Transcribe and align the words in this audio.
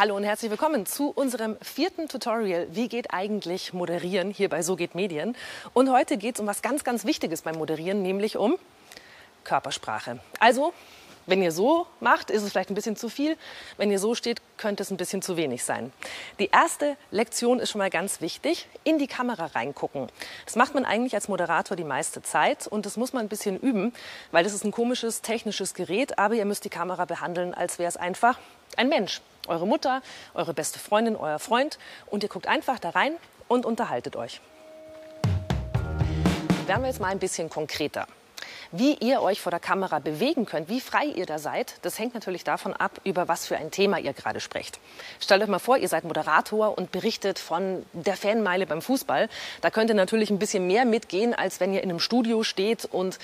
Hallo 0.00 0.16
und 0.16 0.24
herzlich 0.24 0.50
willkommen 0.50 0.86
zu 0.86 1.10
unserem 1.10 1.58
vierten 1.60 2.08
Tutorial. 2.08 2.68
Wie 2.70 2.88
geht 2.88 3.12
eigentlich 3.12 3.74
Moderieren 3.74 4.30
hier 4.30 4.48
bei 4.48 4.62
So 4.62 4.74
geht 4.74 4.94
Medien? 4.94 5.36
Und 5.74 5.92
heute 5.92 6.16
geht 6.16 6.36
es 6.36 6.40
um 6.40 6.46
was 6.46 6.62
ganz, 6.62 6.84
ganz 6.84 7.04
Wichtiges 7.04 7.42
beim 7.42 7.56
Moderieren, 7.56 8.00
nämlich 8.00 8.38
um 8.38 8.56
Körpersprache. 9.44 10.18
Also 10.38 10.72
wenn 11.26 11.42
ihr 11.42 11.52
so 11.52 11.86
macht, 12.00 12.30
ist 12.30 12.42
es 12.42 12.50
vielleicht 12.50 12.70
ein 12.70 12.74
bisschen 12.74 12.96
zu 12.96 13.10
viel. 13.10 13.36
Wenn 13.76 13.90
ihr 13.90 13.98
so 13.98 14.14
steht, 14.14 14.40
könnte 14.56 14.84
es 14.84 14.90
ein 14.90 14.96
bisschen 14.96 15.20
zu 15.20 15.36
wenig 15.36 15.64
sein. 15.64 15.92
Die 16.38 16.48
erste 16.48 16.96
Lektion 17.10 17.58
ist 17.58 17.68
schon 17.68 17.80
mal 17.80 17.90
ganz 17.90 18.22
wichtig. 18.22 18.68
In 18.84 18.96
die 18.96 19.06
Kamera 19.06 19.48
reingucken. 19.54 20.06
Das 20.46 20.56
macht 20.56 20.72
man 20.72 20.86
eigentlich 20.86 21.14
als 21.14 21.28
Moderator 21.28 21.76
die 21.76 21.84
meiste 21.84 22.22
Zeit 22.22 22.66
und 22.66 22.86
das 22.86 22.96
muss 22.96 23.12
man 23.12 23.26
ein 23.26 23.28
bisschen 23.28 23.60
üben, 23.60 23.92
weil 24.32 24.44
das 24.44 24.54
ist 24.54 24.64
ein 24.64 24.72
komisches 24.72 25.20
technisches 25.20 25.74
Gerät, 25.74 26.18
aber 26.18 26.36
ihr 26.36 26.46
müsst 26.46 26.64
die 26.64 26.70
Kamera 26.70 27.04
behandeln, 27.04 27.52
als 27.52 27.78
wäre 27.78 27.90
es 27.90 27.98
einfach 27.98 28.38
ein 28.78 28.88
Mensch. 28.88 29.20
Eure 29.46 29.66
Mutter, 29.66 30.02
eure 30.34 30.54
beste 30.54 30.78
Freundin, 30.78 31.16
euer 31.16 31.38
Freund 31.38 31.78
und 32.06 32.22
ihr 32.22 32.28
guckt 32.28 32.46
einfach 32.46 32.78
da 32.78 32.90
rein 32.90 33.14
und 33.48 33.66
unterhaltet 33.66 34.16
euch. 34.16 34.40
Werden 36.66 36.82
wir 36.82 36.88
jetzt 36.88 37.00
mal 37.00 37.08
ein 37.08 37.18
bisschen 37.18 37.50
konkreter. 37.50 38.06
Wie 38.72 38.94
ihr 39.00 39.20
euch 39.20 39.40
vor 39.40 39.50
der 39.50 39.58
Kamera 39.58 39.98
bewegen 39.98 40.46
könnt, 40.46 40.68
wie 40.68 40.80
frei 40.80 41.06
ihr 41.06 41.26
da 41.26 41.40
seid, 41.40 41.74
das 41.82 41.98
hängt 41.98 42.14
natürlich 42.14 42.44
davon 42.44 42.72
ab, 42.72 43.00
über 43.02 43.26
was 43.26 43.44
für 43.44 43.56
ein 43.56 43.72
Thema 43.72 43.98
ihr 43.98 44.12
gerade 44.12 44.38
sprecht. 44.38 44.78
Stellt 45.18 45.42
euch 45.42 45.48
mal 45.48 45.58
vor, 45.58 45.76
ihr 45.76 45.88
seid 45.88 46.04
Moderator 46.04 46.78
und 46.78 46.92
berichtet 46.92 47.40
von 47.40 47.84
der 47.92 48.16
Fanmeile 48.16 48.68
beim 48.68 48.80
Fußball. 48.80 49.28
Da 49.60 49.70
könnt 49.70 49.90
ihr 49.90 49.96
natürlich 49.96 50.30
ein 50.30 50.38
bisschen 50.38 50.68
mehr 50.68 50.84
mitgehen, 50.84 51.34
als 51.34 51.58
wenn 51.58 51.74
ihr 51.74 51.82
in 51.82 51.90
einem 51.90 51.98
Studio 51.98 52.44
steht 52.44 52.84
und 52.84 53.18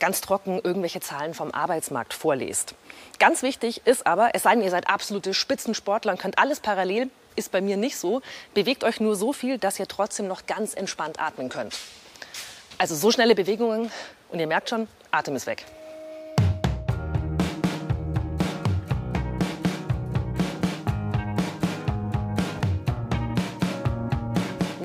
ganz 0.00 0.20
trocken 0.20 0.60
irgendwelche 0.62 1.00
Zahlen 1.00 1.32
vom 1.32 1.50
Arbeitsmarkt 1.50 2.12
vorlest. 2.12 2.74
Ganz 3.18 3.42
wichtig 3.42 3.80
ist 3.86 4.06
aber, 4.06 4.34
es 4.34 4.42
sei 4.42 4.50
denn, 4.50 4.62
ihr 4.62 4.70
seid 4.70 4.90
absolute 4.90 5.32
Spitzensportler 5.32 6.12
und 6.12 6.20
könnt 6.20 6.38
alles 6.38 6.60
parallel, 6.60 7.08
ist 7.36 7.52
bei 7.52 7.62
mir 7.62 7.78
nicht 7.78 7.96
so. 7.96 8.20
Bewegt 8.52 8.84
euch 8.84 9.00
nur 9.00 9.16
so 9.16 9.32
viel, 9.32 9.56
dass 9.56 9.78
ihr 9.78 9.88
trotzdem 9.88 10.26
noch 10.26 10.44
ganz 10.44 10.74
entspannt 10.74 11.18
atmen 11.18 11.48
könnt. 11.48 11.78
Also 12.76 12.94
so 12.94 13.10
schnelle 13.10 13.34
Bewegungen 13.34 13.90
und 14.30 14.38
ihr 14.40 14.46
merkt 14.46 14.70
schon, 14.70 14.88
Atem 15.10 15.36
ist 15.36 15.46
weg. 15.46 15.64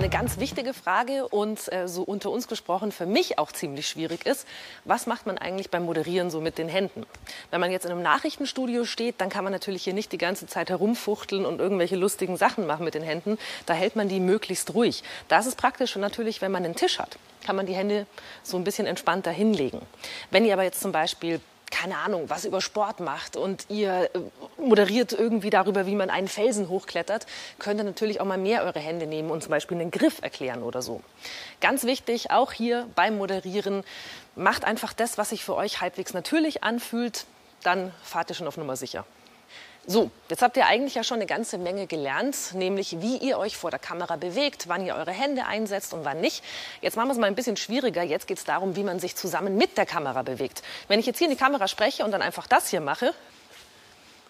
Eine 0.06 0.11
ganz 0.11 0.38
wichtige 0.38 0.75
Frage 0.75 1.28
und 1.28 1.73
äh, 1.73 1.88
so 1.88 2.03
unter 2.03 2.30
uns 2.30 2.48
gesprochen 2.48 2.92
für 2.92 3.08
mich 3.08 3.39
auch 3.39 3.52
ziemlich 3.52 3.88
schwierig 3.88 4.28
ist, 4.28 4.47
was 4.84 5.08
macht 5.08 5.25
man 5.25 5.39
eigentlich 5.39 5.72
beim 5.72 5.84
Moderieren 5.86 6.30
so 6.30 6.42
mit 6.42 6.59
den 6.59 6.70
Händen? 6.70 7.08
Wenn 7.50 7.59
man 7.59 7.72
jetzt 7.72 7.88
in 7.88 7.92
einem 7.92 8.03
Nachrichtenstudio 8.03 8.86
steht, 8.86 9.20
dann 9.20 9.30
kann 9.30 9.44
man 9.44 9.52
natürlich 9.52 9.84
hier 9.84 9.95
nicht 9.95 10.12
die 10.12 10.20
ganze 10.20 10.45
Zeit 10.45 10.70
herumfuchteln 10.70 11.44
und 11.44 11.59
irgendwelche 11.59 11.95
lustigen 11.95 12.38
Sachen 12.38 12.67
machen 12.67 12.86
mit 12.86 12.94
den 12.94 13.02
Händen. 13.02 13.39
Da 13.66 13.73
hält 13.73 13.95
man 13.95 14.08
die 14.08 14.20
möglichst 14.20 14.75
ruhig. 14.75 15.02
Das 15.28 15.47
ist 15.47 15.58
praktisch 15.58 15.95
natürlich, 15.95 16.40
wenn 16.40 16.52
man 16.52 16.64
einen 16.64 16.75
Tisch 16.75 17.00
hat 17.00 17.17
kann 17.44 17.56
man 17.56 17.67
die 17.67 17.75
Hände 17.75 18.08
so 18.42 18.58
ein 18.58 18.64
bisschen 18.64 18.88
entspannter 18.88 19.30
hinlegen. 19.30 19.80
Wenn 20.31 20.45
ihr 20.45 20.53
aber 20.53 20.64
jetzt 20.64 20.81
zum 20.81 20.92
Beispiel 20.92 21.40
keine 21.86 22.00
Ahnung, 22.00 22.31
was 22.31 22.45
über 22.45 22.61
Sport 22.61 23.00
macht 23.00 23.38
und 23.38 23.67
ihr 23.69 24.09
äh, 24.16 24.19
moderiert 24.58 25.14
irgendwie 25.14 25.52
darüber, 25.52 25.86
wie 25.86 25.94
man 25.94 26.09
einen 26.09 26.28
Felsen 26.28 26.67
hochklettert, 26.67 27.28
könnt 27.59 27.80
ihr 27.80 27.83
natürlich 27.83 28.19
auch 28.19 28.25
mal 28.25 28.39
mehr 28.39 28.64
eure 28.64 28.80
Hände 28.80 29.05
nehmen 29.05 29.30
und 29.30 29.44
zum 29.44 29.52
Beispiel 29.52 29.80
einen 29.80 29.91
Griff 29.91 30.19
erklären 30.23 30.63
oder 30.63 30.81
so. 30.81 31.02
Ganz 31.61 31.83
wichtig, 31.83 32.31
auch 32.31 32.51
hier 32.51 32.90
beim 32.96 33.19
Moderieren, 33.19 33.84
macht 34.35 34.66
einfach 34.66 34.94
das, 34.94 35.19
was 35.19 35.29
sich 35.29 35.46
für 35.46 35.56
euch 35.56 35.79
halbwegs 35.79 36.16
natürlich 36.16 36.63
anfühlt, 36.63 37.28
dann 37.62 37.94
fahrt 38.02 38.31
ihr 38.31 38.34
schon 38.34 38.47
auf 38.47 38.57
Nummer 38.57 38.75
sicher. 38.78 39.06
So, 39.88 40.09
jetzt 40.29 40.41
habt 40.41 40.57
ihr 40.57 40.66
eigentlich 40.66 40.96
ja 40.96 41.03
schon 41.03 41.18
eine 41.18 41.28
ganze 41.28 41.59
Menge 41.59 41.85
gelernt, 41.85 42.56
nämlich 42.56 43.01
wie 43.01 43.18
ihr 43.18 43.38
euch 43.38 43.56
vor 43.56 43.69
der 43.69 43.79
Kamera 43.79 44.16
bewegt, 44.16 44.68
wann 44.68 44.84
ihr 44.84 44.96
eure 44.96 45.12
Hände 45.12 45.46
einsetzt 45.46 45.94
und 45.94 46.03
wann 46.03 46.22
nicht. 46.22 46.44
Jetzt 46.81 46.97
machen 46.97 47.09
wir 47.09 47.12
es 47.12 47.19
mal 47.19 47.28
ein 47.28 47.35
bisschen 47.35 47.56
schwieriger. 47.56 48.01
Jetzt 48.01 48.25
geht 48.25 48.40
es 48.40 48.46
darum, 48.46 48.75
wie 48.75 48.84
man 48.84 49.00
sich 49.00 49.16
zusammen 49.16 49.57
mit 49.57 49.78
der 49.78 49.85
Kamera 49.85 50.23
bewegt. 50.23 50.63
Wenn 50.88 51.00
ich 51.00 51.06
jetzt 51.06 51.19
hier 51.19 51.28
in 51.28 51.34
die 51.34 51.40
Kamera 51.40 51.68
spreche 51.68 52.03
und 52.03 52.09
dann 52.09 52.23
einfach 52.23 52.47
das 52.47 52.68
hier 52.69 52.81
mache, 52.81 53.13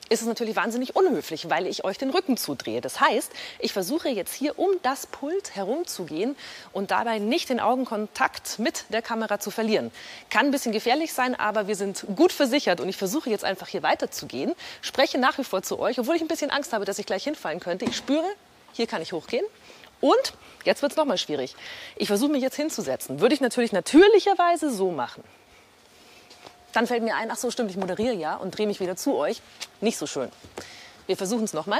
ist 0.09 0.21
es 0.21 0.27
natürlich 0.27 0.55
wahnsinnig 0.55 0.95
unhöflich, 0.95 1.49
weil 1.49 1.67
ich 1.67 1.83
euch 1.83 1.97
den 1.97 2.09
Rücken 2.09 2.37
zudrehe. 2.37 2.81
Das 2.81 3.01
heißt, 3.01 3.31
ich 3.59 3.73
versuche 3.73 4.09
jetzt 4.09 4.33
hier 4.33 4.59
um 4.59 4.69
das 4.83 5.07
Pult 5.07 5.55
herumzugehen 5.55 6.35
und 6.73 6.91
dabei 6.91 7.19
nicht 7.19 7.49
den 7.49 7.59
Augenkontakt 7.59 8.59
mit 8.59 8.85
der 8.89 9.01
Kamera 9.01 9.39
zu 9.39 9.51
verlieren. 9.51 9.91
Kann 10.29 10.47
ein 10.47 10.51
bisschen 10.51 10.71
gefährlich 10.71 11.13
sein, 11.13 11.33
aber 11.35 11.67
wir 11.67 11.75
sind 11.75 12.05
gut 12.15 12.31
versichert 12.31 12.79
und 12.79 12.89
ich 12.89 12.97
versuche 12.97 13.29
jetzt 13.29 13.43
einfach 13.43 13.67
hier 13.67 13.83
weiterzugehen, 13.83 14.53
spreche 14.81 15.17
nach 15.17 15.37
wie 15.37 15.43
vor 15.43 15.63
zu 15.63 15.79
euch, 15.79 15.99
obwohl 15.99 16.15
ich 16.15 16.21
ein 16.21 16.27
bisschen 16.27 16.51
Angst 16.51 16.73
habe, 16.73 16.85
dass 16.85 16.99
ich 16.99 17.05
gleich 17.05 17.23
hinfallen 17.23 17.59
könnte. 17.59 17.85
Ich 17.85 17.95
spüre, 17.95 18.25
hier 18.73 18.87
kann 18.87 19.01
ich 19.01 19.13
hochgehen. 19.13 19.45
Und 20.01 20.33
jetzt 20.65 20.81
wird 20.81 20.91
es 20.91 20.97
nochmal 20.97 21.17
schwierig. 21.17 21.55
Ich 21.95 22.07
versuche 22.07 22.31
mich 22.31 22.41
jetzt 22.41 22.55
hinzusetzen. 22.55 23.21
Würde 23.21 23.33
ich 23.33 23.41
natürlich 23.41 23.71
natürlicherweise 23.71 24.71
so 24.71 24.91
machen. 24.91 25.23
Dann 26.75 26.87
fällt 26.87 27.03
mir 27.03 27.15
ein, 27.15 27.31
ach 27.31 27.37
so, 27.37 27.49
stimmt, 27.51 27.71
ich 27.71 27.77
moderiere 27.77 28.15
ja 28.15 28.35
und 28.35 28.57
drehe 28.57 28.67
mich 28.67 28.81
wieder 28.81 28.97
zu 28.97 29.15
euch. 29.15 29.41
Nicht 29.79 29.97
so 29.97 30.07
schön. 30.07 30.29
Wir 31.07 31.15
versuchen 31.15 31.45
es 31.45 31.53
nochmal. 31.53 31.79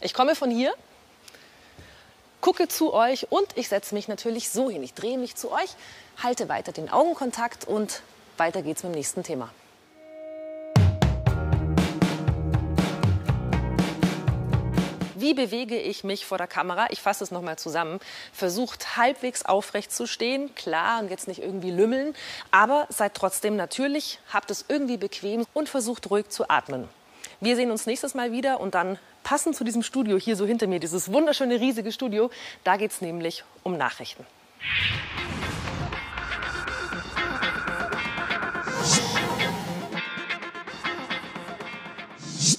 Ich 0.00 0.14
komme 0.14 0.34
von 0.34 0.50
hier, 0.50 0.72
gucke 2.40 2.66
zu 2.66 2.94
euch 2.94 3.30
und 3.30 3.46
ich 3.58 3.68
setze 3.68 3.94
mich 3.94 4.08
natürlich 4.08 4.48
so 4.48 4.70
hin. 4.70 4.82
Ich 4.82 4.94
drehe 4.94 5.18
mich 5.18 5.36
zu 5.36 5.52
euch, 5.52 5.68
halte 6.22 6.48
weiter 6.48 6.72
den 6.72 6.88
Augenkontakt 6.88 7.68
und 7.68 8.00
weiter 8.38 8.62
geht's 8.62 8.84
mit 8.84 8.94
dem 8.94 8.96
nächsten 8.96 9.22
Thema. 9.22 9.50
Wie 15.20 15.34
bewege 15.34 15.78
ich 15.78 16.02
mich 16.02 16.24
vor 16.24 16.38
der 16.38 16.46
Kamera? 16.46 16.86
Ich 16.88 17.02
fasse 17.02 17.22
es 17.22 17.30
nochmal 17.30 17.58
zusammen. 17.58 18.00
Versucht 18.32 18.96
halbwegs 18.96 19.44
aufrecht 19.44 19.92
zu 19.92 20.06
stehen, 20.06 20.54
klar 20.54 21.00
und 21.00 21.10
jetzt 21.10 21.28
nicht 21.28 21.42
irgendwie 21.42 21.70
lümmeln, 21.70 22.14
aber 22.50 22.86
seid 22.88 23.12
trotzdem 23.14 23.54
natürlich, 23.54 24.18
habt 24.32 24.50
es 24.50 24.64
irgendwie 24.68 24.96
bequem 24.96 25.44
und 25.52 25.68
versucht 25.68 26.10
ruhig 26.10 26.30
zu 26.30 26.48
atmen. 26.48 26.88
Wir 27.38 27.54
sehen 27.54 27.70
uns 27.70 27.84
nächstes 27.84 28.14
Mal 28.14 28.32
wieder 28.32 28.60
und 28.60 28.74
dann 28.74 28.98
passend 29.22 29.56
zu 29.56 29.64
diesem 29.64 29.82
Studio 29.82 30.16
hier 30.16 30.36
so 30.36 30.46
hinter 30.46 30.66
mir, 30.66 30.80
dieses 30.80 31.12
wunderschöne 31.12 31.60
riesige 31.60 31.92
Studio, 31.92 32.30
da 32.64 32.78
geht 32.78 32.92
es 32.92 33.02
nämlich 33.02 33.44
um 33.62 33.76
Nachrichten. 33.76 34.24